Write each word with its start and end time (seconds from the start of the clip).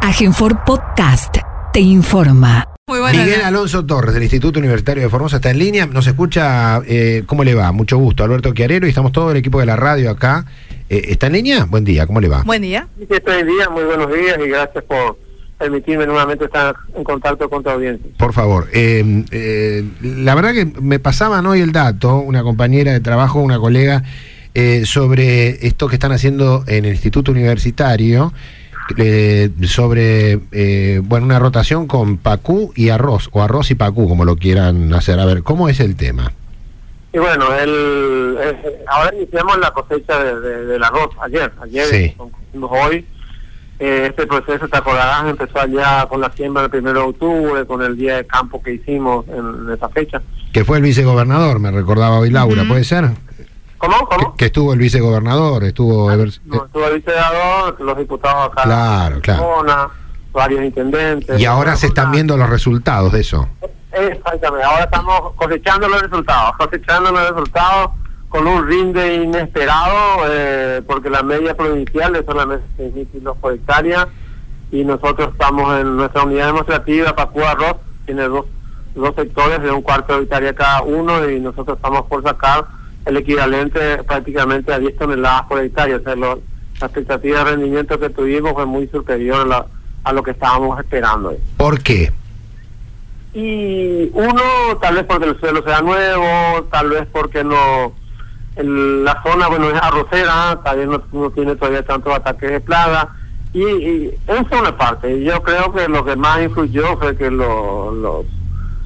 Agenfor 0.00 0.64
Podcast 0.64 1.36
te 1.72 1.80
informa. 1.80 2.66
Muy. 2.86 3.00
Miguel 3.00 3.42
Alonso 3.42 3.84
Torres, 3.84 4.14
del 4.14 4.22
Instituto 4.22 4.58
Universitario 4.58 5.02
de 5.02 5.08
Formosa, 5.10 5.36
está 5.36 5.50
en 5.50 5.58
línea. 5.58 5.86
Nos 5.86 6.06
escucha, 6.06 6.80
eh, 6.86 7.24
¿cómo 7.26 7.44
le 7.44 7.54
va? 7.54 7.70
Mucho 7.72 7.98
gusto. 7.98 8.24
Alberto 8.24 8.54
Chiarero 8.54 8.86
y 8.86 8.90
estamos 8.90 9.12
todo 9.12 9.30
el 9.30 9.36
equipo 9.36 9.60
de 9.60 9.66
la 9.66 9.76
radio 9.76 10.10
acá. 10.10 10.46
Eh, 10.88 11.02
¿Está 11.08 11.26
en 11.26 11.34
línea? 11.34 11.64
Buen 11.64 11.84
día, 11.84 12.06
¿cómo 12.06 12.20
le 12.20 12.28
va? 12.28 12.42
Buen 12.44 12.62
día. 12.62 12.88
Sí, 12.98 13.06
estoy 13.10 13.44
día, 13.44 13.68
muy 13.68 13.84
buenos 13.84 14.12
días 14.12 14.38
y 14.42 14.48
gracias 14.48 14.84
por 14.84 15.18
permitirme 15.58 16.06
nuevamente 16.06 16.44
estar 16.46 16.74
en 16.96 17.04
contacto 17.04 17.50
con 17.50 17.62
tu 17.62 17.68
audiencia. 17.68 18.08
Por 18.16 18.32
favor. 18.32 18.68
eh, 18.72 19.24
eh, 19.30 19.84
la 20.00 20.34
verdad 20.34 20.54
que 20.54 20.64
me 20.80 20.98
pasaban 20.98 21.44
hoy 21.46 21.60
el 21.60 21.72
dato, 21.72 22.18
una 22.18 22.42
compañera 22.42 22.92
de 22.92 23.00
trabajo, 23.00 23.40
una 23.40 23.58
colega, 23.58 24.04
eh, 24.54 24.86
sobre 24.86 25.66
esto 25.66 25.88
que 25.88 25.96
están 25.96 26.12
haciendo 26.12 26.64
en 26.66 26.84
el 26.84 26.92
Instituto 26.92 27.32
Universitario, 27.32 28.32
eh, 28.96 29.50
sobre 29.64 30.40
eh, 30.52 31.00
bueno 31.04 31.26
una 31.26 31.38
rotación 31.38 31.86
con 31.86 32.16
pacú 32.18 32.72
y 32.74 32.88
arroz, 32.88 33.28
o 33.32 33.42
arroz 33.42 33.70
y 33.70 33.74
pacú, 33.74 34.08
como 34.08 34.24
lo 34.24 34.36
quieran 34.36 34.92
hacer. 34.94 35.18
A 35.20 35.24
ver, 35.24 35.42
¿cómo 35.42 35.68
es 35.68 35.80
el 35.80 35.96
tema? 35.96 36.32
Y 37.12 37.18
bueno, 37.18 37.46
el, 37.54 38.36
eh, 38.40 38.84
ahora 38.86 39.14
iniciamos 39.16 39.58
la 39.58 39.70
cosecha 39.72 40.22
de- 40.22 40.40
de- 40.40 40.66
del 40.66 40.84
arroz 40.84 41.10
ayer, 41.22 41.50
ayer 41.62 41.84
Sí. 41.86 42.14
concluimos 42.16 42.70
hoy. 42.72 43.06
Eh, 43.80 44.06
este 44.10 44.26
proceso, 44.26 44.66
te 44.66 44.76
acordarás, 44.76 45.24
empezó 45.30 45.60
allá 45.60 46.04
con 46.08 46.20
la 46.20 46.32
siembra 46.32 46.64
el 46.64 46.70
1 46.74 46.92
de 46.92 46.98
octubre, 46.98 47.64
con 47.64 47.80
el 47.82 47.96
día 47.96 48.16
de 48.16 48.26
campo 48.26 48.60
que 48.60 48.74
hicimos 48.74 49.24
en, 49.28 49.72
esa 49.72 49.88
fecha. 49.88 50.20
Que 50.52 50.64
fue 50.64 50.78
el 50.78 50.82
vicegobernador, 50.82 51.60
me 51.60 51.70
recordaba 51.70 52.18
hoy 52.18 52.30
Laura. 52.30 52.64
¿puede 52.66 52.82
ser? 52.82 53.10
¿Cómo? 53.78 54.08
¿Cómo? 54.08 54.36
que 54.36 54.46
estuvo 54.46 54.72
el 54.72 54.78
vicegobernador, 54.78 55.64
estuvo... 55.64 56.10
No, 56.10 56.24
estuvo 56.24 56.86
el 56.86 56.96
vicegador, 56.96 57.80
los 57.80 57.96
diputados 57.96 58.52
acá. 58.52 58.62
Claro, 58.64 59.20
claro. 59.20 59.42
Zona, 59.42 59.88
varios 60.32 60.64
intendentes. 60.64 61.40
y 61.40 61.44
ahora 61.44 61.76
se 61.76 61.86
están 61.86 62.10
viendo 62.10 62.36
los 62.36 62.50
resultados 62.50 63.12
de 63.12 63.20
eso. 63.20 63.48
Exactamente, 63.92 64.64
ahora 64.64 64.84
estamos 64.84 65.32
cosechando 65.36 65.88
los 65.88 66.02
resultados, 66.02 66.56
cosechando 66.56 67.10
los 67.10 67.30
resultados 67.30 67.90
con 68.28 68.46
un 68.46 68.66
rinde 68.66 69.14
inesperado, 69.14 70.24
eh, 70.28 70.82
porque 70.86 71.08
la 71.08 71.22
media 71.22 71.56
provincial 71.56 72.14
es 72.16 72.24
solamente 72.26 72.64
6.000 72.78 73.10
kilos 73.10 73.36
por 73.38 73.54
hectárea 73.54 74.08
y 74.70 74.84
nosotros 74.84 75.30
estamos 75.32 75.80
en 75.80 75.96
nuestra 75.96 76.24
unidad 76.24 76.46
demostrativa, 76.46 77.16
Pacúa 77.16 77.52
Arroz, 77.52 77.76
tiene 78.04 78.24
dos, 78.24 78.44
dos 78.94 79.14
sectores 79.14 79.62
de 79.62 79.70
un 79.70 79.82
cuarto 79.82 80.16
de 80.16 80.24
hectárea 80.24 80.54
cada 80.54 80.82
uno 80.82 81.28
y 81.28 81.40
nosotros 81.40 81.76
estamos 81.76 82.02
por 82.06 82.22
sacar 82.22 82.66
el 83.08 83.16
equivalente 83.16 84.02
prácticamente 84.04 84.72
a 84.72 84.78
10 84.78 84.96
toneladas 84.98 85.42
por 85.48 85.60
hectárea, 85.62 85.96
o 85.96 86.00
sea, 86.00 86.14
lo- 86.14 86.40
la 86.80 86.86
expectativa 86.86 87.38
de 87.38 87.44
rendimiento 87.52 87.98
que 87.98 88.10
tuvimos 88.10 88.52
fue 88.52 88.66
muy 88.66 88.86
superior 88.88 89.40
a, 89.40 89.44
la- 89.46 89.66
a 90.04 90.12
lo 90.12 90.22
que 90.22 90.30
estábamos 90.32 90.78
esperando. 90.78 91.34
¿Por 91.56 91.80
qué? 91.82 92.12
Y 93.34 94.10
uno, 94.14 94.42
tal 94.80 94.94
vez 94.96 95.04
porque 95.04 95.26
el 95.26 95.38
suelo 95.40 95.62
sea 95.62 95.80
nuevo, 95.82 96.64
tal 96.70 96.90
vez 96.90 97.06
porque 97.12 97.44
no. 97.44 97.92
el- 98.56 99.04
la 99.04 99.22
zona, 99.22 99.48
bueno, 99.48 99.70
es 99.70 99.80
arrocera, 99.80 100.58
tal 100.64 100.78
vez 100.78 100.88
no, 100.88 101.02
no 101.12 101.30
tiene 101.30 101.54
todavía 101.56 101.82
tantos 101.84 102.14
ataques 102.14 102.50
de 102.50 102.60
plaga. 102.60 103.08
Y, 103.52 103.62
y 103.62 104.14
esa 104.26 104.40
es 104.40 104.60
una 104.60 104.76
parte. 104.76 105.22
Yo 105.22 105.42
creo 105.42 105.72
que 105.72 105.88
lo 105.88 106.04
que 106.04 106.16
más 106.16 106.40
influyó 106.42 106.96
fue 106.98 107.16
que 107.16 107.30
lo- 107.30 107.92
los, 107.92 108.26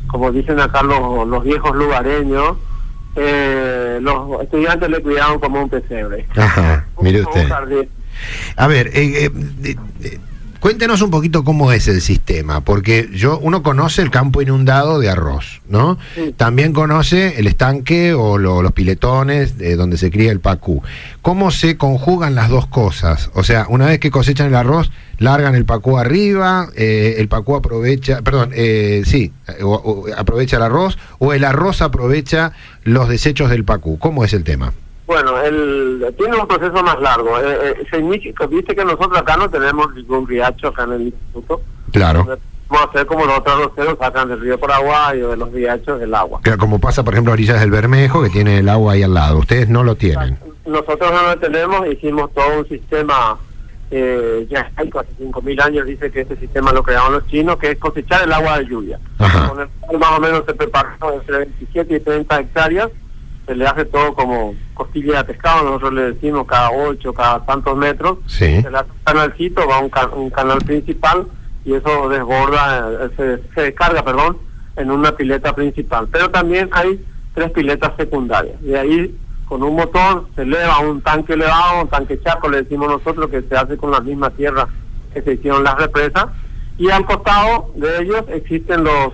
como 0.08 0.30
dicen 0.30 0.60
acá 0.60 0.82
los, 0.82 1.26
los 1.26 1.42
viejos 1.44 1.74
lugareños, 1.74 2.56
eh, 3.16 3.98
los 4.00 4.42
estudiantes 4.42 4.88
le 4.88 5.00
cuidaron 5.00 5.38
como 5.38 5.62
un 5.62 5.68
pesebre. 5.68 6.26
Ajá, 6.36 6.86
mire 7.00 7.22
usted. 7.22 7.50
A 8.56 8.66
ver, 8.66 8.88
eh, 8.88 9.30
eh, 10.04 10.18
cuéntenos 10.62 11.02
un 11.02 11.10
poquito 11.10 11.42
cómo 11.42 11.72
es 11.72 11.88
el 11.88 12.00
sistema, 12.00 12.60
porque 12.60 13.10
yo 13.12 13.36
uno 13.40 13.64
conoce 13.64 14.00
el 14.00 14.10
campo 14.12 14.40
inundado 14.42 15.00
de 15.00 15.10
arroz, 15.10 15.60
¿no? 15.68 15.98
Sí. 16.14 16.32
También 16.36 16.72
conoce 16.72 17.40
el 17.40 17.48
estanque 17.48 18.14
o 18.14 18.38
lo- 18.38 18.62
los 18.62 18.70
piletones 18.70 19.58
de 19.58 19.74
donde 19.74 19.96
se 19.98 20.12
cría 20.12 20.30
el 20.30 20.38
pacú. 20.38 20.80
¿Cómo 21.20 21.50
se 21.50 21.76
conjugan 21.76 22.36
las 22.36 22.48
dos 22.48 22.68
cosas? 22.68 23.28
O 23.34 23.42
sea, 23.42 23.66
una 23.68 23.86
vez 23.86 23.98
que 23.98 24.12
cosechan 24.12 24.46
el 24.46 24.54
arroz, 24.54 24.92
largan 25.18 25.56
el 25.56 25.64
pacú 25.64 25.98
arriba, 25.98 26.68
eh, 26.76 27.16
el 27.18 27.26
pacú 27.26 27.56
aprovecha, 27.56 28.22
perdón, 28.22 28.50
eh, 28.54 29.02
sí, 29.04 29.32
o- 29.62 29.74
o 29.74 30.04
aprovecha 30.16 30.58
el 30.58 30.62
arroz, 30.62 30.96
o 31.18 31.32
el 31.32 31.44
arroz 31.44 31.82
aprovecha 31.82 32.52
los 32.84 33.08
desechos 33.08 33.50
del 33.50 33.64
pacú. 33.64 33.98
¿Cómo 33.98 34.24
es 34.24 34.32
el 34.32 34.44
tema? 34.44 34.72
Bueno, 35.12 35.38
el, 35.42 36.14
tiene 36.16 36.36
un 36.38 36.46
proceso 36.46 36.82
más 36.82 36.98
largo. 37.00 37.38
Eh, 37.38 37.42
eh, 37.80 37.86
se 37.90 37.98
inicia- 37.98 38.32
viste 38.48 38.74
que 38.74 38.82
nosotros 38.84 39.16
acá 39.18 39.36
no 39.36 39.50
tenemos 39.50 39.94
ningún 39.94 40.26
riacho 40.26 40.68
acá 40.68 40.84
en 40.84 40.92
el 40.92 41.02
instituto. 41.02 41.60
Claro. 41.92 42.24
Vamos 42.68 42.86
a 42.86 42.90
hacer 42.90 43.04
como 43.06 43.26
los 43.26 43.38
otros 43.38 43.64
roceros 43.66 43.98
sacan 43.98 44.28
del 44.28 44.40
río 44.40 44.58
Paraguay 44.58 45.20
o 45.20 45.28
de 45.28 45.36
los 45.36 45.52
riachos 45.52 46.00
el 46.00 46.14
agua. 46.14 46.40
Claro, 46.42 46.58
como 46.58 46.78
pasa, 46.78 47.02
por 47.04 47.12
ejemplo, 47.12 47.32
a 47.32 47.34
orillas 47.34 47.60
del 47.60 47.70
Bermejo, 47.70 48.22
que 48.22 48.30
tiene 48.30 48.58
el 48.60 48.68
agua 48.70 48.94
ahí 48.94 49.02
al 49.02 49.12
lado. 49.12 49.38
Ustedes 49.38 49.68
no 49.68 49.84
lo 49.84 49.94
tienen. 49.96 50.38
Nosotros 50.64 51.12
no 51.12 51.22
lo 51.26 51.38
tenemos, 51.38 51.86
hicimos 51.88 52.32
todo 52.32 52.60
un 52.60 52.66
sistema, 52.68 53.36
eh, 53.90 54.46
ya 54.48 54.70
hay 54.76 54.88
casi 54.88 55.08
5.000 55.20 55.60
años, 55.60 55.86
dice 55.86 56.10
que 56.10 56.22
este 56.22 56.36
sistema 56.36 56.72
lo 56.72 56.82
crearon 56.82 57.12
los 57.12 57.26
chinos, 57.26 57.58
que 57.58 57.72
es 57.72 57.78
cosechar 57.78 58.22
el 58.24 58.32
agua 58.32 58.58
de 58.60 58.64
lluvia. 58.64 58.98
Ajá. 59.18 59.48
Con 59.50 59.60
el 59.60 59.68
cual 59.80 59.98
más 59.98 60.12
o 60.12 60.20
menos 60.20 60.42
se 60.46 60.54
prepara 60.54 60.96
entre 61.14 61.36
27 61.38 61.96
y 61.96 62.00
30 62.00 62.40
hectáreas, 62.40 62.88
se 63.46 63.54
le 63.56 63.66
hace 63.66 63.84
todo 63.86 64.14
como 64.14 64.54
costilla 64.74 65.18
de 65.18 65.24
pescado, 65.32 65.64
nosotros 65.64 65.92
le 65.94 66.12
decimos 66.12 66.46
cada 66.46 66.70
8, 66.70 67.12
cada 67.12 67.44
tantos 67.44 67.76
metros, 67.76 68.18
Sí. 68.26 68.62
se 68.62 68.70
le 68.70 68.78
hace 68.78 68.90
un 68.90 69.04
canalcito, 69.04 69.66
va 69.68 69.80
un, 69.80 69.90
ca- 69.90 70.08
un 70.14 70.30
canal 70.30 70.58
principal 70.58 71.26
y 71.64 71.74
eso 71.74 72.08
desborda, 72.08 72.88
eh, 73.04 73.08
se, 73.16 73.54
se 73.54 73.60
descarga, 73.62 74.04
perdón, 74.04 74.38
en 74.76 74.90
una 74.90 75.12
pileta 75.12 75.54
principal. 75.54 76.08
Pero 76.10 76.30
también 76.30 76.68
hay 76.72 77.04
tres 77.34 77.50
piletas 77.50 77.92
secundarias. 77.96 78.60
De 78.62 78.78
ahí, 78.78 79.14
con 79.46 79.62
un 79.62 79.74
motor, 79.76 80.26
se 80.34 80.42
eleva 80.42 80.78
un 80.80 81.00
tanque 81.02 81.34
elevado, 81.34 81.82
un 81.82 81.88
tanque 81.88 82.20
chaco, 82.22 82.48
le 82.48 82.62
decimos 82.62 82.88
nosotros, 82.88 83.28
que 83.30 83.42
se 83.42 83.56
hace 83.56 83.76
con 83.76 83.90
la 83.90 84.00
misma 84.00 84.30
tierra 84.30 84.66
que 85.12 85.20
se 85.22 85.34
hicieron 85.34 85.62
las 85.64 85.76
represas. 85.76 86.26
Y 86.78 86.90
al 86.90 87.04
costado 87.04 87.70
de 87.76 88.02
ellos 88.02 88.24
existen 88.28 88.82
los 88.84 89.12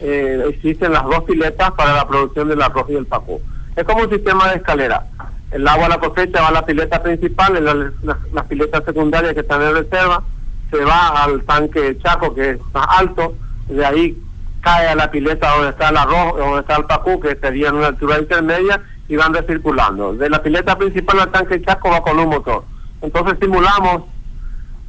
eh, 0.00 0.44
existen 0.48 0.92
las 0.92 1.04
dos 1.04 1.24
piletas 1.24 1.72
para 1.72 1.94
la 1.94 2.06
producción 2.08 2.48
del 2.48 2.60
arroz 2.62 2.86
y 2.88 2.94
el 2.96 3.06
pacú. 3.06 3.40
Es 3.78 3.84
como 3.84 4.02
un 4.02 4.10
sistema 4.10 4.48
de 4.50 4.56
escalera. 4.56 5.04
El 5.52 5.66
agua 5.66 5.86
a 5.86 5.88
la 5.90 5.98
cosecha 5.98 6.42
va 6.42 6.48
a 6.48 6.52
la 6.52 6.66
pileta 6.66 7.02
principal, 7.02 7.56
y 7.56 7.60
la- 7.60 7.74
la- 8.02 8.18
las 8.32 8.44
piletas 8.46 8.84
secundarias 8.84 9.34
que 9.34 9.40
están 9.40 9.62
en 9.62 9.74
reserva, 9.74 10.22
se 10.70 10.84
va 10.84 11.24
al 11.24 11.42
tanque 11.44 11.96
Chaco, 12.02 12.34
que 12.34 12.50
es 12.50 12.58
más 12.74 12.86
alto, 12.98 13.34
de 13.68 13.86
ahí 13.86 14.18
cae 14.60 14.88
a 14.88 14.94
la 14.94 15.10
pileta 15.10 15.50
donde 15.54 15.70
está 15.70 15.90
el 15.90 15.96
arroz, 15.96 16.36
donde 16.36 16.60
está 16.60 16.76
el 16.76 16.84
pacú, 16.84 17.20
que 17.20 17.36
sería 17.36 17.68
en 17.68 17.76
una 17.76 17.86
altura 17.86 18.18
intermedia, 18.18 18.80
y 19.08 19.16
van 19.16 19.32
recirculando. 19.32 20.12
De 20.14 20.28
la 20.28 20.42
pileta 20.42 20.76
principal 20.76 21.20
al 21.20 21.30
tanque 21.30 21.62
Chaco 21.62 21.88
va 21.90 22.02
con 22.02 22.18
un 22.18 22.28
motor. 22.28 22.64
Entonces 23.00 23.38
simulamos 23.40 24.02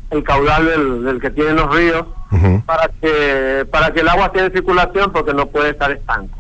el 0.09 0.23
caudal 0.23 0.65
del, 0.65 1.03
del 1.05 1.21
que 1.21 1.29
tienen 1.29 1.55
los 1.57 1.73
ríos 1.73 2.05
Ujú. 2.31 2.63
para 2.65 2.89
que 2.99 3.65
para 3.71 3.93
que 3.93 3.99
el 3.99 4.07
agua 4.09 4.25
esté 4.25 4.39
en 4.45 4.51
circulación 4.51 5.11
porque 5.11 5.33
no 5.35 5.45
puede 5.45 5.69
estar 5.69 5.91
estanco. 5.91 6.38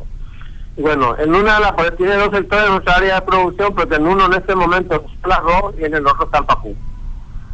Bueno, 0.79 1.13
en 1.17 1.35
una 1.35 1.55
de 1.55 1.59
las 1.59 1.73
pues, 1.73 1.95
tiene 1.97 2.15
dos 2.15 2.31
sectores 2.31 2.63
de 2.63 2.71
nuestra 2.71 2.95
área 2.95 3.15
de 3.15 3.21
producción, 3.23 3.73
pero 3.75 3.95
en 3.95 4.07
uno 4.07 4.27
en 4.27 4.33
este 4.33 4.55
momento 4.55 4.95
está 4.95 5.25
el 5.25 5.31
arroz 5.33 5.75
y 5.77 5.83
en 5.83 5.93
el 5.93 6.07
otro 6.07 6.23
está 6.23 6.37
el 6.37 6.45
pacú. 6.45 6.75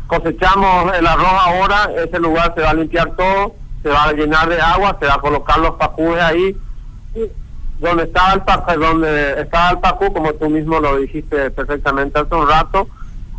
Cosechamos 0.06 0.96
el 0.96 1.08
arroz 1.08 1.34
ahora, 1.46 1.90
ese 1.98 2.20
lugar 2.20 2.54
se 2.56 2.62
va 2.62 2.70
a 2.70 2.74
limpiar 2.76 3.16
todo, 3.16 3.56
se 3.82 3.90
va 3.90 4.04
a 4.04 4.14
llenar 4.14 4.48
de 4.48 4.62
agua, 4.62 4.96
se 5.00 5.08
va 5.08 5.16
a 5.16 5.20
colocar 5.20 5.58
los 5.58 5.72
pacúes 5.72 6.22
ahí. 6.22 6.56
Donde 7.80 8.04
estaba 8.04 8.34
el 8.34 8.42
pacú, 8.42 8.80
donde 8.80 9.42
estaba 9.42 9.72
el 9.72 9.80
pacú, 9.80 10.14
como 10.14 10.32
tú 10.34 10.48
mismo 10.48 10.80
lo 10.80 10.98
dijiste 10.98 11.50
perfectamente 11.50 12.20
hace 12.20 12.36
un 12.36 12.48
rato, 12.48 12.88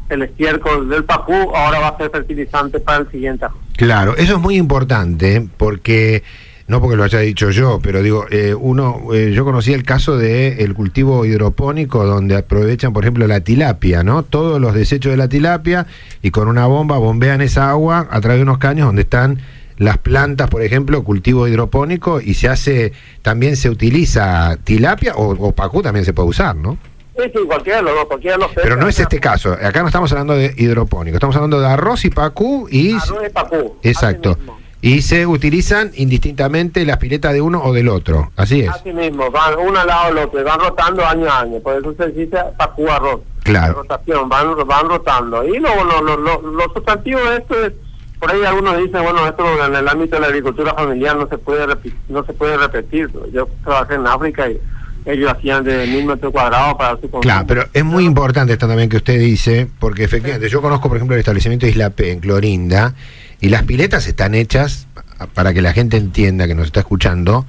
el 0.08 0.22
estiércol 0.22 0.88
del 0.88 1.04
pacú 1.04 1.32
ahora 1.32 1.78
va 1.78 1.88
a 1.88 1.96
ser 1.96 2.10
fertilizante 2.10 2.80
para 2.80 2.98
el 2.98 3.10
siguiente 3.10 3.44
arroz. 3.44 3.60
Claro, 3.76 4.16
eso 4.16 4.34
es 4.34 4.40
muy 4.40 4.56
importante 4.56 5.48
porque, 5.56 6.24
no 6.68 6.80
porque 6.80 6.96
lo 6.96 7.04
haya 7.04 7.20
dicho 7.20 7.50
yo, 7.50 7.80
pero 7.82 8.02
digo, 8.02 8.26
eh, 8.30 8.54
uno, 8.54 9.12
eh, 9.12 9.32
yo 9.32 9.44
conocí 9.44 9.72
el 9.72 9.84
caso 9.84 10.18
de 10.18 10.64
el 10.64 10.74
cultivo 10.74 11.24
hidropónico 11.24 12.04
donde 12.04 12.36
aprovechan, 12.36 12.92
por 12.92 13.04
ejemplo, 13.04 13.26
la 13.26 13.40
tilapia, 13.40 14.02
¿no? 14.02 14.24
Todos 14.24 14.60
los 14.60 14.74
desechos 14.74 15.10
de 15.10 15.16
la 15.16 15.28
tilapia 15.28 15.86
y 16.22 16.30
con 16.30 16.48
una 16.48 16.66
bomba 16.66 16.98
bombean 16.98 17.40
esa 17.40 17.70
agua 17.70 18.08
a 18.10 18.20
través 18.20 18.38
de 18.38 18.42
unos 18.42 18.58
caños 18.58 18.86
donde 18.86 19.02
están 19.02 19.38
las 19.78 19.98
plantas, 19.98 20.48
por 20.48 20.62
ejemplo, 20.62 21.04
cultivo 21.04 21.46
hidropónico 21.46 22.20
y 22.20 22.34
se 22.34 22.48
hace, 22.48 22.92
también 23.22 23.56
se 23.56 23.70
utiliza 23.70 24.56
tilapia 24.64 25.14
o, 25.14 25.30
o 25.32 25.52
pacú 25.52 25.82
también 25.82 26.04
se 26.04 26.12
puede 26.12 26.30
usar, 26.30 26.56
¿no? 26.56 26.78
Sí, 27.16 27.22
sí, 27.32 27.40
cualquiera 27.46 27.78
de 27.78 27.84
los 27.84 27.94
dos, 27.94 28.04
cualquiera 28.06 28.36
de 28.36 28.42
los 28.42 28.50
Pero 28.54 28.76
no 28.76 28.88
es 28.88 28.98
este 29.00 29.20
caso, 29.20 29.52
acá 29.52 29.80
no 29.80 29.86
estamos 29.86 30.10
hablando 30.12 30.34
de 30.34 30.52
hidropónico, 30.56 31.16
estamos 31.16 31.34
hablando 31.36 31.60
de 31.60 31.66
arroz 31.66 32.04
y 32.04 32.10
pacú 32.10 32.68
y... 32.70 32.92
Arroz 32.92 33.22
y 33.26 33.30
pacú. 33.30 33.76
Exacto. 33.82 34.38
Y 34.86 35.02
se 35.02 35.26
utilizan 35.26 35.90
indistintamente 35.94 36.84
las 36.86 36.98
piletas 36.98 37.32
de 37.32 37.40
uno 37.40 37.62
o 37.62 37.72
del 37.72 37.88
otro. 37.88 38.30
Así 38.36 38.60
es. 38.60 38.68
Así 38.68 38.92
mismo, 38.92 39.30
van 39.30 39.58
uno 39.58 39.80
al 39.80 39.86
lado 39.86 40.14
del 40.14 40.18
otro, 40.24 40.44
van 40.44 40.60
rotando 40.60 41.04
año 41.04 41.28
a 41.28 41.40
año. 41.40 41.58
Por 41.60 41.76
eso 41.76 41.94
se 41.94 42.12
dice 42.12 42.36
pacú 42.56 42.88
arroz. 42.88 43.20
Claro. 43.42 43.74
Rotación, 43.74 44.28
van, 44.28 44.54
van 44.66 44.88
rotando. 44.88 45.44
Y 45.44 45.58
luego 45.58 45.84
lo, 45.84 46.02
lo, 46.02 46.16
lo, 46.16 46.40
lo 46.40 46.72
sustantivo 46.72 47.20
de 47.30 47.36
esto 47.36 47.66
es 47.66 47.72
por 48.18 48.30
ahí 48.30 48.44
algunos 48.44 48.78
dicen, 48.78 49.02
bueno, 49.02 49.26
esto 49.26 49.44
en 49.66 49.74
el 49.74 49.88
ámbito 49.88 50.16
de 50.16 50.20
la 50.20 50.28
agricultura 50.28 50.72
familiar 50.74 51.16
no 51.16 51.28
se 51.28 51.36
puede 51.36 51.66
no 52.08 52.24
se 52.24 52.32
puede 52.32 52.56
repetir. 52.56 53.10
Yo 53.32 53.48
trabajé 53.62 53.94
en 53.94 54.06
África 54.06 54.48
y 54.48 54.58
ellos 55.04 55.32
hacían 55.32 55.64
de 55.64 55.86
mil 55.86 56.06
metros 56.06 56.32
cuadrados 56.32 56.74
para 56.74 56.94
su 56.94 57.02
consumo. 57.02 57.20
Claro, 57.20 57.44
pero 57.46 57.64
es 57.72 57.84
muy 57.84 58.04
importante 58.04 58.52
esto 58.54 58.66
también 58.66 58.88
que 58.88 58.96
usted 58.96 59.18
dice, 59.18 59.68
porque 59.78 60.04
efectivamente 60.04 60.48
yo 60.48 60.62
conozco, 60.62 60.88
por 60.88 60.96
ejemplo, 60.96 61.14
el 61.14 61.20
establecimiento 61.20 61.66
de 61.66 61.72
Isla 61.72 61.90
P 61.90 62.10
en 62.10 62.20
Clorinda, 62.20 62.94
y 63.40 63.48
las 63.48 63.64
piletas 63.64 64.06
están 64.06 64.34
hechas, 64.34 64.86
para 65.34 65.54
que 65.54 65.62
la 65.62 65.72
gente 65.72 65.96
entienda 65.96 66.46
que 66.46 66.54
nos 66.54 66.66
está 66.66 66.80
escuchando, 66.80 67.46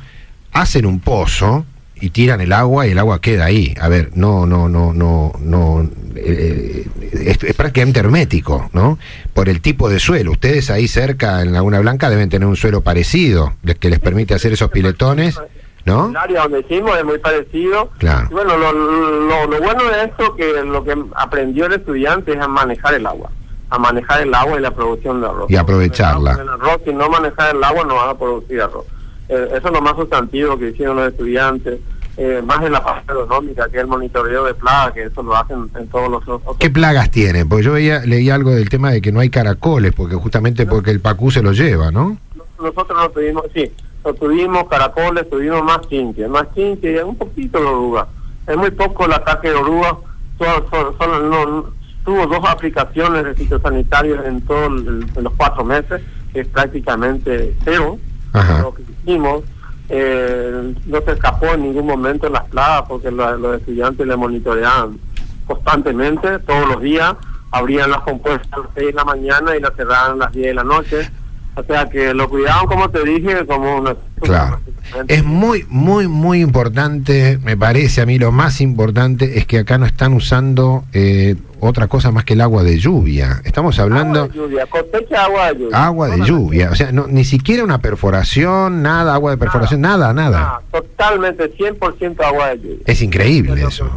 hacen 0.53 0.85
un 0.85 0.99
pozo 0.99 1.65
y 1.99 2.09
tiran 2.11 2.41
el 2.41 2.53
agua 2.53 2.87
y 2.87 2.91
el 2.91 2.99
agua 2.99 3.21
queda 3.21 3.45
ahí. 3.45 3.73
A 3.79 3.89
ver, 3.89 4.11
no, 4.15 4.45
no, 4.45 4.69
no, 4.69 4.93
no, 4.93 5.33
no, 5.39 5.89
eh, 6.15 6.87
es, 7.11 7.43
es, 7.43 7.53
prácticamente 7.55 7.99
hermético, 7.99 8.69
¿no? 8.73 8.99
Por 9.33 9.49
el 9.49 9.61
tipo 9.61 9.89
de 9.89 9.99
suelo. 9.99 10.31
Ustedes 10.31 10.69
ahí 10.69 10.87
cerca, 10.87 11.41
en 11.41 11.53
Laguna 11.53 11.79
Blanca, 11.79 12.09
deben 12.09 12.29
tener 12.29 12.47
un 12.47 12.55
suelo 12.55 12.81
parecido, 12.81 13.53
que 13.79 13.89
les 13.89 13.99
permite 13.99 14.33
hacer 14.33 14.53
esos 14.53 14.69
piletones. 14.69 15.39
¿No? 15.85 16.09
El 16.09 16.17
área 16.17 16.41
donde 16.43 16.59
hicimos 16.59 16.97
es 16.97 17.05
muy 17.05 17.17
parecido. 17.17 17.91
Claro. 17.97 18.27
Y 18.29 18.33
bueno, 18.33 18.57
lo, 18.57 18.73
lo, 18.73 19.47
lo, 19.47 19.61
bueno 19.61 19.85
de 19.85 20.03
esto 20.03 20.35
que 20.35 20.61
lo 20.61 20.83
que 20.83 20.93
aprendió 21.15 21.67
el 21.67 21.73
estudiante 21.73 22.33
es 22.33 22.39
a 22.41 22.47
manejar 22.49 22.95
el 22.95 23.05
agua, 23.05 23.31
a 23.69 23.77
manejar 23.77 24.21
el 24.21 24.33
agua 24.33 24.57
y 24.57 24.61
la 24.61 24.71
producción 24.71 25.21
de 25.21 25.27
arroz. 25.27 25.49
Y 25.49 25.55
aprovecharla. 25.55 26.33
El 26.33 26.49
arroz, 26.49 26.81
si 26.85 26.93
no 26.93 27.09
manejar 27.09 27.55
el 27.55 27.63
agua 27.63 27.83
no 27.85 27.95
van 27.95 28.09
a 28.09 28.17
producir 28.17 28.61
arroz. 28.61 28.85
Eh, 29.29 29.49
eso 29.55 29.67
es 29.67 29.73
lo 29.73 29.81
más 29.81 29.95
sustantivo 29.95 30.57
que 30.57 30.69
hicieron 30.69 30.97
los 30.97 31.09
estudiantes. 31.09 31.79
Eh, 32.19 32.41
más 32.43 32.63
en 32.65 32.71
la 32.71 32.83
parte 32.83 33.11
agronómica, 33.11 33.69
que 33.69 33.77
es 33.77 33.83
el 33.83 33.87
monitoreo 33.87 34.45
de 34.45 34.55
plagas, 34.55 34.93
que 34.93 35.03
eso 35.03 35.21
lo 35.21 35.35
hacen 35.35 35.69
en 35.77 35.87
todos 35.87 36.09
los 36.09 36.27
otros. 36.27 36.57
¿Qué 36.57 36.71
plagas 36.71 37.11
tienen? 37.11 37.47
Porque 37.47 37.65
yo 37.65 37.73
veía, 37.73 37.99
leí 37.99 38.31
algo 38.31 38.49
del 38.49 38.69
tema 38.69 38.89
de 38.89 39.01
que 39.01 39.11
no 39.11 39.19
hay 39.19 39.29
caracoles, 39.29 39.93
porque 39.93 40.15
justamente 40.15 40.65
porque 40.65 40.89
el 40.89 40.99
pacú 40.99 41.29
se 41.29 41.43
lo 41.43 41.51
lleva, 41.51 41.91
¿no? 41.91 42.17
Nosotros 42.59 42.97
no 42.97 43.09
tuvimos, 43.11 43.43
sí, 43.53 43.71
no 44.03 44.15
tuvimos 44.15 44.67
caracoles, 44.67 45.29
tuvimos 45.29 45.63
más 45.63 45.87
chinches, 45.89 46.27
más 46.27 46.51
chinches 46.55 46.99
y 46.99 47.03
un 47.03 47.15
poquito 47.15 47.59
de 47.59 47.65
oruga. 47.65 48.07
Es 48.47 48.57
muy 48.57 48.71
poco 48.71 49.05
el 49.05 49.13
ataque 49.13 49.49
de 49.49 49.55
oruga, 49.55 49.97
solo, 50.39 50.95
solo, 50.97 51.19
no, 51.19 51.65
tuvo 52.07 52.25
dos 52.25 52.39
aplicaciones 52.47 53.25
de 53.25 53.33
fitosanitarios 53.33 54.25
en 54.25 54.39
todos 54.39 54.71
los 54.71 55.33
cuatro 55.35 55.65
meses, 55.65 56.01
que 56.31 56.39
es 56.39 56.47
prácticamente 56.47 57.53
cero. 57.65 57.99
Ajá. 58.31 58.61
Lo 58.61 58.73
que 58.73 58.83
hicimos 58.83 59.43
eh, 59.89 60.73
no 60.85 61.01
se 61.01 61.11
escapó 61.11 61.47
en 61.47 61.63
ningún 61.63 61.85
momento 61.85 62.29
las 62.29 62.45
plagas 62.45 62.83
porque 62.87 63.11
lo, 63.11 63.35
los 63.35 63.59
estudiantes 63.59 64.07
le 64.07 64.15
monitoreaban 64.15 64.97
constantemente, 65.45 66.39
todos 66.39 66.69
los 66.69 66.81
días, 66.81 67.13
abrían 67.51 67.91
las 67.91 67.99
compuestas 68.01 68.53
a 68.53 68.57
las 68.59 68.69
6 68.75 68.87
de 68.87 68.93
la 68.93 69.03
mañana 69.03 69.57
y 69.57 69.59
las 69.59 69.75
cerraban 69.75 70.13
a 70.13 70.25
las 70.25 70.31
10 70.31 70.47
de 70.47 70.53
la 70.53 70.63
noche. 70.63 71.11
O 71.55 71.63
sea 71.63 71.89
que 71.89 72.13
lo 72.13 72.29
cuidaban, 72.29 72.67
como 72.67 72.89
te 72.89 73.03
dije, 73.03 73.45
como 73.45 73.79
una... 73.79 73.93
Claro. 74.21 74.61
Es 75.07 75.23
muy, 75.23 75.65
muy, 75.69 76.07
muy 76.07 76.41
importante, 76.41 77.39
me 77.43 77.57
parece 77.57 78.01
a 78.01 78.05
mí 78.05 78.17
lo 78.17 78.31
más 78.31 78.61
importante 78.61 79.37
es 79.37 79.45
que 79.45 79.59
acá 79.59 79.77
no 79.77 79.85
están 79.85 80.13
usando 80.13 80.85
eh, 80.93 81.35
otra 81.59 81.87
cosa 81.87 82.11
más 82.11 82.23
que 82.25 82.33
el 82.33 82.41
agua 82.41 82.63
de 82.63 82.77
lluvia. 82.77 83.41
Estamos 83.43 83.79
hablando... 83.79 84.21
Agua 84.21 84.33
de 84.33 84.39
lluvia, 84.39 84.65
cosecha 84.67 85.23
agua 85.25 85.47
de 85.47 85.59
lluvia. 85.59 85.85
Agua 85.85 86.09
de 86.09 86.25
lluvia, 86.25 86.71
o 86.71 86.75
sea, 86.75 86.91
no, 86.91 87.07
ni 87.07 87.23
siquiera 87.23 87.63
una 87.63 87.79
perforación, 87.79 88.81
nada, 88.81 89.13
agua 89.13 89.31
de 89.31 89.37
perforación, 89.37 89.81
nada, 89.81 90.13
nada. 90.13 90.57
Ah, 90.57 90.61
totalmente, 90.71 91.51
100% 91.57 92.23
agua 92.25 92.49
de 92.49 92.57
lluvia. 92.57 92.83
Es 92.85 93.01
increíble 93.01 93.63
eso. 93.63 93.89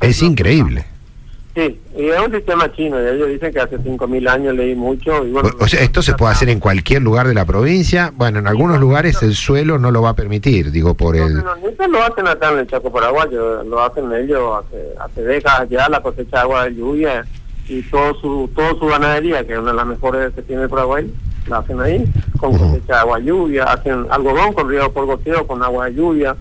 Es 0.00 0.22
increíble. 0.22 0.84
Sí, 1.58 1.80
y 1.96 2.04
es 2.06 2.20
un 2.24 2.30
sistema 2.32 2.70
chino, 2.72 3.02
y 3.02 3.06
ellos 3.16 3.26
dicen 3.30 3.52
que 3.52 3.58
hace 3.58 3.78
5.000 3.78 4.28
años 4.28 4.54
leí 4.54 4.76
mucho. 4.76 5.24
Y 5.26 5.32
bueno, 5.32 5.50
O 5.58 5.66
sea, 5.66 5.80
esto 5.82 6.02
se 6.02 6.14
puede 6.14 6.30
hacer 6.30 6.50
en 6.50 6.60
cualquier 6.60 7.02
lugar 7.02 7.26
de 7.26 7.34
la 7.34 7.44
provincia. 7.44 8.12
Bueno, 8.14 8.38
en 8.38 8.46
algunos 8.46 8.78
lugares 8.78 9.20
el 9.24 9.34
suelo 9.34 9.76
no 9.76 9.90
lo 9.90 10.00
va 10.00 10.10
a 10.10 10.14
permitir, 10.14 10.70
digo, 10.70 10.94
por 10.94 11.16
No, 11.16 11.26
el... 11.26 11.34
no, 11.34 11.42
no, 11.42 11.88
lo 11.88 12.02
hacen 12.04 12.28
acá 12.28 12.52
en 12.52 12.60
el 12.60 12.68
Chaco 12.68 12.92
Paraguayo, 12.92 13.64
lo 13.64 13.82
hacen 13.82 14.12
ellos 14.12 14.40
hace, 14.64 14.84
hace 15.00 15.22
décadas 15.24 15.68
ya, 15.68 15.88
la 15.88 16.00
cosecha 16.00 16.36
de 16.36 16.42
agua 16.42 16.64
de 16.66 16.76
lluvia 16.76 17.24
y 17.68 17.82
todo 17.82 18.14
su, 18.20 18.48
todo 18.54 18.78
su 18.78 18.86
ganadería, 18.86 19.44
que 19.44 19.54
es 19.54 19.58
una 19.58 19.72
de 19.72 19.76
las 19.78 19.86
mejores 19.86 20.32
que 20.34 20.42
tiene 20.42 20.62
el 20.62 20.68
Paraguay, 20.68 21.12
la 21.48 21.58
hacen 21.58 21.80
ahí, 21.80 22.04
con 22.38 22.56
cosecha 22.56 22.92
de 22.94 23.00
agua 23.00 23.18
de 23.18 23.24
lluvia, 23.24 23.64
hacen 23.64 24.06
algodón 24.10 24.52
con 24.52 24.68
río 24.68 24.92
por 24.92 25.06
goteo, 25.06 25.44
con 25.44 25.60
agua 25.60 25.86
de 25.86 25.94
lluvia. 25.94 26.36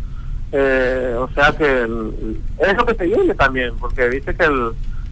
Eh, 0.52 1.16
o 1.18 1.28
sea 1.34 1.52
que 1.58 1.66
el- 1.82 2.40
es 2.60 2.78
lo 2.78 2.86
que 2.86 2.94
se 2.94 3.06
viene 3.06 3.34
también, 3.34 3.74
porque 3.80 4.08
viste 4.10 4.36
que 4.36 4.46
el, 4.46 4.72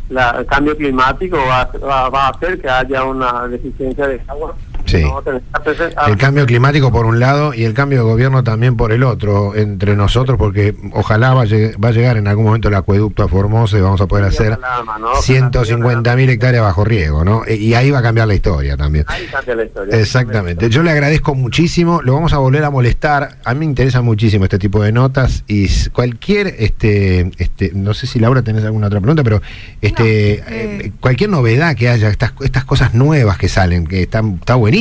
la- 0.10 0.32
el 0.40 0.46
cambio 0.46 0.76
climático 0.78 1.38
va, 1.38 1.70
va, 1.84 2.10
va 2.10 2.28
a 2.28 2.30
hacer 2.30 2.60
que 2.62 2.70
haya 2.70 3.04
una 3.04 3.48
deficiencia 3.48 4.08
de 4.08 4.22
agua. 4.28 4.56
Sí. 4.86 5.02
Vamos 5.04 5.22
a 5.22 5.24
tener 5.26 5.42
que 5.42 5.70
hacer- 5.72 5.96
El 6.08 6.18
cambio 6.18 6.46
climático 6.46 6.92
por 6.92 7.06
un 7.06 7.20
lado 7.20 7.54
y 7.54 7.64
el 7.64 7.74
cambio 7.74 8.00
de 8.00 8.04
gobierno 8.06 8.44
también 8.44 8.78
por 8.78 8.92
el 8.92 9.04
otro, 9.04 9.56
entre 9.56 9.96
nosotros, 9.96 10.38
porque 10.38 10.76
ojalá 10.94 11.34
va 11.34 11.42
a, 11.42 11.46
lleg- 11.46 11.76
va 11.84 11.90
a 11.90 11.92
llegar 11.92 12.18
en 12.18 12.28
algún 12.28 12.46
momento 12.46 12.68
el 12.70 12.76
acueducto 12.76 13.24
a 13.24 13.28
Formosa 13.28 13.78
y 13.78 13.82
vamos 13.82 14.00
a 14.02 14.08
poder 14.08 14.26
hacer 14.26 14.60
¿no? 15.00 15.16
150 15.22 16.16
mil 16.16 16.30
hectáreas 16.30 16.64
bajo 16.64 16.84
riego, 16.84 17.24
¿no? 17.24 17.44
E- 17.46 17.56
Y 17.56 17.74
ahí 17.74 17.90
va 17.92 18.00
a 18.00 18.02
cambiar 18.04 18.28
la 18.28 18.36
historia 18.36 18.78
también. 18.78 19.06
Ahí 19.08 19.26
cambia 19.32 19.56
la 19.56 19.66
historia. 19.66 19.98
Exactamente. 20.00 20.70
Yo 20.70 20.84
le 20.84 20.92
agradezco 20.92 21.36
muchísimo. 21.36 22.02
Lo 22.04 22.14
vamos 22.14 22.34
a 22.34 22.38
volver 22.38 22.64
a 22.64 22.70
molestar. 22.70 23.38
A 23.44 23.54
mí 23.54 23.60
me 23.62 23.66
interesa 23.66 24.02
muchísimo 24.02 24.44
este 24.46 24.60
tipo 24.60 24.82
de 24.84 24.92
notas 24.92 25.44
y 25.48 25.68
cualquier, 25.90 26.56
este, 26.60 27.32
este, 27.38 27.72
no 27.74 27.94
sé 27.94 28.08
si 28.08 28.20
Laura 28.20 28.42
tenés 28.42 28.64
alguna 28.64 28.88
otra 28.88 29.00
pregunta, 29.00 29.24
pero 29.24 29.42
este, 29.82 30.44
No, 30.48 30.56
eh, 30.56 30.80
eh. 30.86 30.92
cualquier 31.00 31.30
novedad 31.30 31.76
que 31.76 31.90
haya, 31.90 32.10
estas, 32.10 32.34
estas 32.42 32.66
cosas 32.66 32.94
nuevas 32.94 33.38
que 33.38 33.50
salen, 33.50 33.88
que 33.88 34.04
están, 34.04 34.36
está 34.40 34.56
buenísimo, 34.56 34.75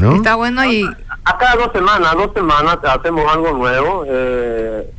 ¿no? 0.00 0.16
Está 0.16 0.34
bueno 0.36 0.64
y 0.64 0.84
A 1.24 1.38
cada 1.38 1.56
dos 1.56 1.70
semanas, 1.72 2.14
dos 2.14 2.30
semanas 2.34 2.78
hacemos 2.84 3.24
algo 3.32 3.52
nuevo. 3.52 4.04
eh, 4.06 4.90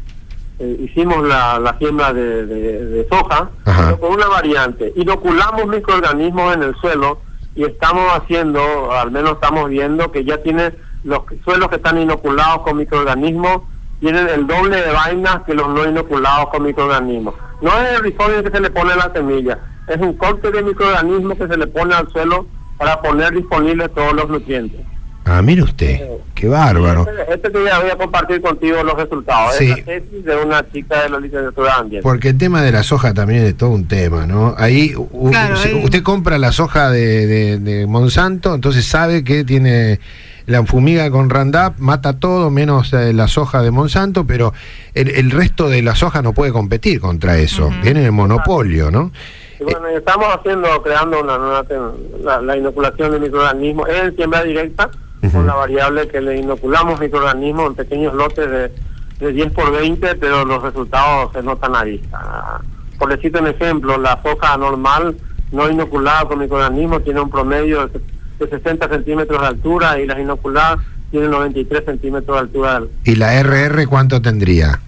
eh, 0.59 0.77
hicimos 0.81 1.25
la, 1.25 1.57
la 1.59 1.77
siembra 1.77 2.11
de, 2.13 2.45
de- 2.45 2.85
de 2.85 3.07
soja, 3.09 3.49
pero 3.63 3.99
con 3.99 4.11
una 4.13 4.27
variante. 4.27 4.91
Inoculamos 4.95 5.67
microorganismos 5.67 6.53
en 6.55 6.63
el 6.63 6.75
suelo 6.75 7.19
y 7.55 7.63
estamos 7.63 8.11
haciendo, 8.13 8.91
al 8.91 9.09
menos 9.11 9.33
estamos 9.33 9.69
viendo 9.69 10.11
que 10.11 10.25
ya 10.25 10.37
tiene 10.43 10.73
los 11.05 11.21
suelos 11.45 11.69
que 11.69 11.77
están 11.77 11.97
inoculados 11.97 12.61
con 12.63 12.75
microorganismos 12.77 13.61
tienen 14.01 14.27
el 14.29 14.47
doble 14.47 14.77
de 14.81 14.91
vainas 14.93 15.41
que 15.45 15.53
los 15.53 15.67
no 15.69 15.85
inoculados 15.85 16.49
con 16.49 16.63
microorganismos. 16.63 17.35
No 17.61 17.69
es 17.81 17.95
el 17.97 18.03
rizodio 18.03 18.43
que 18.43 18.51
se 18.51 18.59
le 18.61 18.69
pone 18.69 18.93
a 18.93 18.95
la 18.97 19.11
semilla, 19.13 19.59
es 19.87 19.97
un 19.97 20.13
corte 20.13 20.51
de 20.51 20.61
microorganismos 20.63 21.37
que 21.37 21.47
se 21.47 21.57
le 21.57 21.67
pone 21.67 21.95
al 21.95 22.09
suelo 22.11 22.45
para 22.79 22.99
poner 23.01 23.31
disponibles 23.33 23.93
todos 23.93 24.13
los 24.13 24.27
nutrientes. 24.29 24.79
Ah, 25.25 25.43
mire 25.43 25.61
usted, 25.61 25.99
qué 26.33 26.47
bárbaro. 26.47 27.05
Este, 27.29 27.33
este 27.47 27.49
voy 27.49 27.67
a 27.69 27.95
compartir 27.97 28.41
contigo 28.41 28.81
los 28.83 28.95
resultados. 28.95 29.53
Sí. 29.57 29.65
Es 29.65 29.77
la 29.77 29.83
tesis 29.85 30.25
de 30.25 30.35
una 30.37 30.71
chica 30.71 31.03
de 31.03 31.09
la 31.09 31.19
licenciatura 31.19 31.73
de 31.75 31.79
ambiente. 31.81 32.03
Porque 32.03 32.29
el 32.29 32.37
tema 32.39 32.63
de 32.63 32.71
la 32.71 32.81
soja 32.81 33.13
también 33.13 33.43
es 33.43 33.55
todo 33.55 33.69
un 33.69 33.87
tema, 33.87 34.25
¿no? 34.25 34.55
Ahí 34.57 34.95
Claro, 35.29 35.55
usted 35.83 36.01
compra 36.01 36.39
la 36.39 36.51
soja 36.51 36.89
de, 36.89 37.27
de- 37.27 37.59
de 37.59 37.85
Monsanto, 37.85 38.55
entonces 38.55 38.85
sabe 38.85 39.23
que 39.23 39.43
tiene 39.43 39.99
la 40.47 40.65
fumiga 40.65 41.11
con 41.11 41.29
Roundup, 41.29 41.77
mata 41.77 42.13
todo 42.13 42.49
menos 42.49 42.91
eh, 42.93 43.13
la 43.13 43.27
soja 43.27 43.61
de 43.61 43.69
Monsanto, 43.69 44.25
pero 44.25 44.51
el, 44.95 45.09
el 45.09 45.29
resto 45.29 45.69
de 45.69 45.83
la 45.83 45.93
soja 45.95 46.23
no 46.23 46.33
puede 46.33 46.51
competir 46.51 46.99
contra 47.01 47.37
eso. 47.37 47.69
Tienen 47.83 48.03
el 48.05 48.13
monopolio, 48.13 48.89
¿no? 48.89 49.11
Y 49.59 49.63
bueno, 49.63 49.87
estamos 49.89 50.27
haciendo, 50.33 50.81
creando 50.81 51.21
una 51.21 51.37
nueva, 51.37 51.63
te- 51.63 51.75
la, 52.23 52.41
la 52.41 52.55
inoculación 52.57 53.11
de 53.11 53.19
microorganismos 53.19 53.89
en 53.89 54.15
siembra 54.15 54.43
directa, 54.43 54.89
Ujú. 55.21 55.31
con 55.33 55.47
la 55.47 55.55
variable 55.55 56.07
que 56.07 56.21
le 56.21 56.37
inoculamos 56.37 56.99
microorganismos 56.99 57.67
en 57.67 57.75
pequeños 57.75 58.13
lotes 58.13 58.49
de, 58.49 58.71
de 59.19 59.31
10 59.33 59.51
por 59.51 59.71
20, 59.73 60.15
pero 60.15 60.45
los 60.45 60.61
resultados 60.63 61.33
se 61.33 61.43
notan 61.43 61.75
a 61.75 61.83
vista. 61.83 62.61
Por 62.97 63.09
decirte 63.09 63.39
un 63.39 63.47
ejemplo, 63.47 63.97
la 63.97 64.21
soja 64.23 64.55
normal, 64.57 65.17
no 65.51 65.69
inoculada 65.69 66.25
con 66.25 66.39
microorganismos, 66.39 67.03
tiene 67.03 67.19
un 67.19 67.29
promedio 67.29 67.87
de, 67.87 67.99
de 68.39 68.47
60 68.49 68.87
centímetros 68.87 69.41
de 69.41 69.47
altura 69.47 69.99
y 69.99 70.05
las 70.07 70.19
inoculadas 70.19 70.79
tienen 71.11 71.31
93 71.31 71.83
centímetros 71.85 72.35
de 72.37 72.39
altura. 72.41 72.81
¿Y 73.03 73.15
la 73.15 73.41
RR 73.43 73.87
cuánto 73.87 74.21
tendría? 74.21 74.79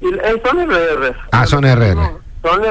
Y, 0.00 0.06
eh, 0.14 0.42
son 0.44 0.60
RR. 0.60 1.14
Ah, 1.32 1.44
son 1.46 1.64
RR. 1.64 1.98
Son 2.50 2.62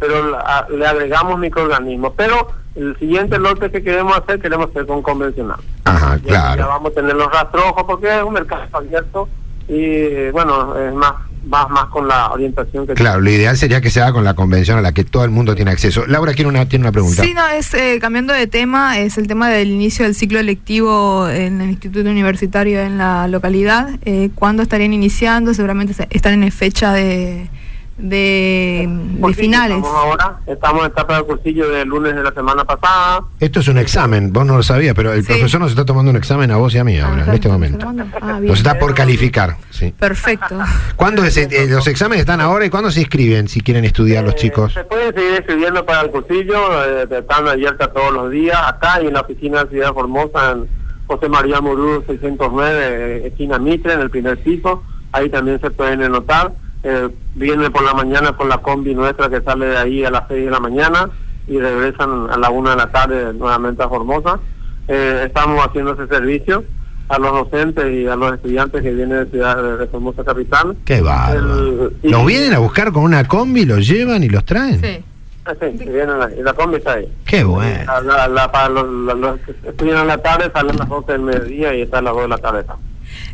pero 0.00 0.30
la- 0.30 0.66
le 0.74 0.86
agregamos 0.86 1.38
microorganismos. 1.38 2.12
Pero 2.16 2.48
el 2.74 2.96
siguiente 2.98 3.38
lote 3.38 3.70
que 3.70 3.82
queremos 3.82 4.16
hacer, 4.18 4.40
queremos 4.40 4.70
hacer 4.70 4.86
con 4.86 5.02
convencional. 5.02 5.58
Ajá, 5.84 6.16
Ya- 6.24 6.32
Ya 6.32 6.54
claro. 6.54 6.68
vamos 6.68 6.92
a 6.92 6.94
tener 6.94 7.14
los 7.16 7.30
rastrojos 7.32 7.84
porque 7.86 8.14
es 8.16 8.22
un 8.22 8.34
mercado 8.34 8.62
abierto 8.72 9.28
y 9.68 10.30
bueno, 10.30 10.76
es 10.78 10.92
más, 10.94 11.12
más, 11.46 11.68
más 11.70 11.86
con 11.86 12.06
la 12.08 12.30
orientación 12.32 12.86
que 12.86 12.94
Claro, 12.94 13.20
lo 13.20 13.30
ideal 13.30 13.56
sería 13.56 13.80
que 13.80 13.88
se 13.90 14.00
haga 14.00 14.12
con 14.12 14.24
la 14.24 14.34
convención 14.34 14.78
a 14.78 14.80
la 14.82 14.92
que 14.92 15.04
todo 15.04 15.24
el 15.24 15.30
mundo 15.30 15.54
tiene 15.54 15.70
acceso. 15.70 16.04
Laura 16.06 16.34
quiere 16.34 16.48
una, 16.48 16.68
tiene 16.68 16.84
una 16.84 16.92
pregunta. 16.92 17.22
Sí, 17.22 17.34
no, 17.34 17.46
es 17.48 17.72
eh, 17.74 17.98
cambiando 18.00 18.32
de 18.34 18.46
tema, 18.46 18.98
es 18.98 19.16
el 19.16 19.26
tema 19.28 19.48
del 19.48 19.68
inicio 19.70 20.04
del 20.04 20.14
ciclo 20.14 20.38
electivo 20.40 21.28
en 21.28 21.60
el 21.60 21.70
Instituto 21.70 22.08
Universitario 22.10 22.80
en 22.80 22.98
la 22.98 23.26
localidad. 23.28 23.90
Eh, 24.04 24.30
¿Cuándo 24.34 24.62
estarían 24.62 24.92
iniciando? 24.92 25.54
Seguramente 25.54 25.94
se- 25.94 26.08
están 26.10 26.42
en 26.42 26.50
fecha 26.52 26.92
de, 26.92 27.48
de, 27.98 28.88
finales. 29.34 29.78
Estamos 29.78 29.96
ahora, 29.96 30.38
estamos 30.46 30.80
en 30.84 30.90
etapa 30.92 31.16
de 31.18 31.22
cursillo 31.24 31.68
del 31.70 31.88
lunes 31.88 32.14
de 32.14 32.22
la 32.22 32.32
semana 32.32 32.64
pasada. 32.64 33.22
Esto 33.40 33.60
es 33.60 33.68
un 33.68 33.78
examen, 33.78 34.32
vos 34.32 34.44
no 34.46 34.56
lo 34.56 34.62
sabías, 34.62 34.94
pero 34.94 35.12
el 35.12 35.22
Sí. 35.22 35.32
profesor 35.32 35.60
nos 35.60 35.70
está 35.70 35.84
tomando 35.84 36.10
un 36.10 36.16
examen 36.16 36.50
a 36.50 36.56
vos 36.56 36.74
y 36.74 36.78
a 36.78 36.84
mí 36.84 36.98
ahora, 36.98 37.22
Ah, 37.22 37.28
en 37.28 37.34
este 37.34 37.36
¿estás 37.36 37.52
momento. 37.52 37.86
Ah. 38.20 38.38
Nos 38.40 38.58
está 38.58 38.78
por 38.78 38.94
calificar, 38.94 39.56
sí. 39.70 39.92
Perfecto. 39.98 40.58
¿Cuándo 40.96 41.24
es, 41.24 41.36
eh, 41.36 41.66
los 41.68 41.86
exámenes 41.86 42.20
están 42.20 42.40
ahora 42.40 42.64
y 42.66 42.70
cuándo 42.70 42.90
se 42.90 43.00
inscriben 43.00 43.48
si 43.48 43.60
quieren 43.60 43.84
estudiar 43.84 44.24
los 44.24 44.34
Eh, 44.34 44.38
chicos? 44.38 44.72
Se 44.74 44.84
pueden 44.84 45.14
seguir 45.14 45.32
escribiendo 45.32 45.84
para 45.84 46.02
el 46.02 46.10
cursillo, 46.10 46.56
eh, 46.84 47.06
están 47.10 47.48
abiertas 47.48 47.92
todos 47.92 48.12
los 48.12 48.30
días, 48.30 48.58
acá 48.66 49.00
y 49.02 49.06
en 49.06 49.14
la 49.14 49.20
oficina 49.22 49.64
de 49.64 49.70
Ciudad 49.70 49.92
Formosa, 49.92 50.52
en 50.52 50.68
José 51.06 51.28
María 51.28 51.60
Murú 51.60 52.02
609, 52.06 52.78
eh, 52.80 53.26
esquina 53.28 53.58
Mitre, 53.58 53.94
en 53.94 54.00
el 54.00 54.10
primer 54.10 54.38
piso, 54.38 54.82
ahí 55.12 55.28
también 55.30 55.60
se 55.60 55.70
pueden 55.70 56.02
anotar. 56.02 56.52
Eh, 56.88 57.08
vienen 57.34 57.72
por 57.72 57.82
la 57.82 57.94
mañana 57.94 58.32
con 58.36 58.48
la 58.48 58.58
combi 58.58 58.94
nuestra 58.94 59.28
que 59.28 59.40
sale 59.40 59.66
de 59.66 59.76
ahí 59.76 60.04
a 60.04 60.10
las 60.10 60.22
6 60.28 60.44
de 60.44 60.50
la 60.52 60.60
mañana 60.60 61.10
y 61.48 61.58
regresan 61.58 62.30
a 62.30 62.36
la 62.36 62.48
1 62.50 62.70
de 62.70 62.76
la 62.76 62.86
tarde 62.92 63.32
nuevamente 63.34 63.82
a 63.82 63.88
Formosa. 63.88 64.38
Eh, 64.86 65.24
estamos 65.26 65.66
haciendo 65.66 65.94
ese 65.94 66.06
servicio 66.06 66.62
a 67.08 67.18
los 67.18 67.32
docentes 67.32 67.92
y 67.92 68.06
a 68.06 68.14
los 68.14 68.34
estudiantes 68.34 68.82
que 68.82 68.92
vienen 68.92 69.24
de 69.24 69.30
Ciudad 69.30 69.60
de, 69.60 69.76
de 69.78 69.86
Formosa 69.88 70.22
Capital. 70.22 70.76
Qué 70.84 71.02
y- 72.04 72.08
¿Los 72.08 72.24
vienen 72.24 72.52
a 72.54 72.58
buscar 72.60 72.92
con 72.92 73.02
una 73.02 73.24
combi, 73.26 73.64
los 73.64 73.84
llevan 73.86 74.22
y 74.22 74.28
los 74.28 74.44
traen? 74.44 74.80
Sí. 74.80 74.98
Ah, 75.44 75.54
sí, 75.60 75.66
vienen 75.84 76.20
ahí, 76.22 76.34
y 76.38 76.42
la 76.42 76.52
combi 76.52 76.76
está 76.76 76.92
ahí. 76.94 77.08
Qué 77.24 77.42
bueno. 77.42 77.84
La, 77.84 78.00
la- 78.00 78.28
la- 78.28 78.52
para 78.52 78.68
los, 78.68 78.88
la- 79.06 79.14
los 79.14 79.40
que 79.40 79.50
estudian 79.68 79.98
en 80.02 80.06
la 80.06 80.18
tarde 80.18 80.50
salen 80.52 80.76
a 80.76 80.78
las 80.78 80.88
12 80.88 81.12
del 81.12 81.20
mediodía 81.22 81.74
y 81.74 81.82
está 81.82 81.98
a 81.98 82.02
las 82.02 82.12
2 82.12 82.22
de 82.22 82.28
la 82.28 82.38
tarde. 82.38 82.64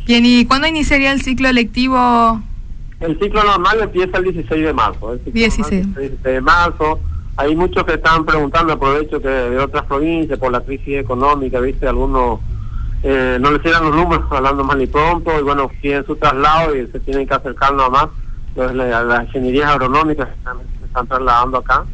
Bien, 0.06 0.24
¿y 0.24 0.46
cuándo 0.46 0.66
iniciaría 0.68 1.12
el 1.12 1.20
ciclo 1.22 1.52
lectivo? 1.52 2.40
El 3.02 3.18
ciclo 3.18 3.42
normal 3.44 3.80
empieza 3.82 4.18
el 4.18 4.24
16 4.24 4.64
de 4.64 4.72
marzo. 4.72 5.12
El 5.12 5.18
ciclo 5.20 5.32
16. 5.32 5.70
normal 5.70 5.82
empieza 5.82 6.00
el 6.00 6.08
16 6.10 6.34
de 6.34 6.40
marzo. 6.40 7.00
Hay 7.36 7.56
muchos 7.56 7.84
que 7.84 7.94
están 7.94 8.24
preguntando, 8.24 8.72
aprovecho 8.74 9.20
que 9.20 9.28
de 9.28 9.58
otras 9.58 9.84
provincias 9.86 10.38
por 10.38 10.52
la 10.52 10.60
crisis 10.60 10.98
económica, 10.98 11.60
viste, 11.60 11.88
algunos 11.88 12.40
eh, 13.02 13.38
no 13.40 13.50
les 13.50 13.62
llegan 13.64 13.84
los 13.84 13.94
números 13.96 14.24
hablando 14.30 14.62
mal 14.64 14.80
y 14.80 14.86
pronto 14.86 15.38
y 15.38 15.42
bueno, 15.42 15.70
quieren 15.80 16.04
su 16.06 16.14
traslado 16.16 16.76
y 16.76 16.86
se 16.88 17.00
tienen 17.00 17.26
que 17.26 17.34
acercar 17.34 17.74
nada 17.74 17.88
más. 17.90 18.06
Entonces, 18.48 18.76
la- 18.76 19.02
las 19.02 19.24
ingenierías 19.26 19.70
agronómicas 19.70 20.28
se 20.28 20.84
están 20.86 21.06
trasladando 21.06 21.58
acá 21.58 21.84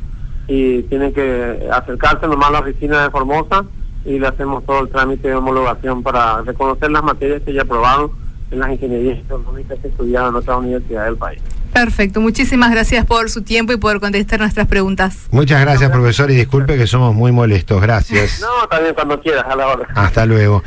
y 0.49 0.83
tienen 0.85 1.13
que 1.15 1.69
acercarse 1.73 2.27
nomás 2.27 2.49
a 2.49 2.53
la 2.53 2.59
oficina 2.61 3.03
de 3.05 3.11
Formosa 3.11 3.65
y 4.05 4.19
le 4.19 4.27
hacemos 4.27 4.65
todo 4.67 4.81
el 4.81 4.89
trámite 4.89 5.29
de 5.29 5.35
homologación 5.37 6.03
para 6.03 6.43
reconocer 6.43 6.91
las 6.91 7.05
materias 7.05 7.43
que 7.45 7.53
ya 7.53 7.63
aprobaron 7.63 8.11
en 8.51 8.59
las 8.59 8.71
ingenierías 8.71 9.19
agronómicas 9.25 9.79
que 9.81 9.89
estudiaron 9.89 10.31
en 10.31 10.37
otras 10.37 10.59
universidades 10.59 11.11
del 11.11 11.19
país. 11.19 11.41
Perfecto, 11.73 12.21
muchísimas 12.21 12.71
gracias 12.71 13.05
por 13.05 13.31
su 13.31 13.43
tiempo 13.43 13.73
y 13.73 13.77
por 13.77 14.01
contestar 14.01 14.41
nuestras 14.41 14.67
preguntas. 14.67 15.29
Muchas 15.31 15.61
gracias, 15.61 15.91
profesor, 15.91 16.31
y 16.31 16.35
disculpe 16.35 16.77
que 16.77 16.87
somos 16.87 17.15
muy 17.15 17.31
molestos. 17.31 17.81
Gracias. 17.81 18.41
No, 18.41 18.67
también 18.69 18.95
cuando 18.95 19.21
quieras, 19.21 19.45
a 19.49 19.55
la 19.55 19.69
hora. 19.69 19.89
Hasta 19.95 20.27
luego. 20.27 20.63